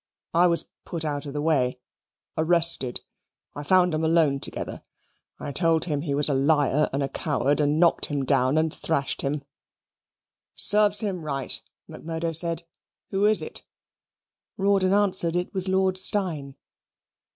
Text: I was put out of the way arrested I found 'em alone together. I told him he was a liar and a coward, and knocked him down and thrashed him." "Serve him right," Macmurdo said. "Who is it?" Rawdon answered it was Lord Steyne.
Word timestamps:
I 0.33 0.47
was 0.47 0.67
put 0.83 1.05
out 1.05 1.27
of 1.27 1.33
the 1.33 1.43
way 1.43 1.79
arrested 2.35 3.01
I 3.55 3.61
found 3.61 3.93
'em 3.93 4.03
alone 4.03 4.39
together. 4.39 4.81
I 5.39 5.51
told 5.51 5.85
him 5.85 6.01
he 6.01 6.15
was 6.15 6.27
a 6.27 6.33
liar 6.33 6.89
and 6.91 7.03
a 7.03 7.07
coward, 7.07 7.59
and 7.59 7.79
knocked 7.79 8.07
him 8.07 8.25
down 8.25 8.57
and 8.57 8.73
thrashed 8.73 9.21
him." 9.21 9.43
"Serve 10.55 10.97
him 11.01 11.21
right," 11.21 11.61
Macmurdo 11.87 12.33
said. 12.33 12.63
"Who 13.11 13.25
is 13.25 13.43
it?" 13.43 13.63
Rawdon 14.57 14.91
answered 14.91 15.35
it 15.35 15.53
was 15.53 15.69
Lord 15.69 15.99
Steyne. 15.99 16.55